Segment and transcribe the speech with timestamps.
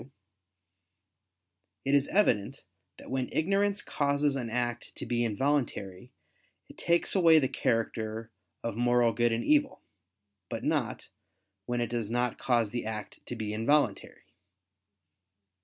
[0.03, 0.11] 2);
[1.85, 2.65] it is evident
[2.97, 6.11] that when ignorance causes an act to be involuntary,
[6.67, 8.31] it takes away the character
[8.63, 9.83] of moral good and evil;
[10.49, 11.09] but not,
[11.67, 14.23] when it does not cause the act to be involuntary.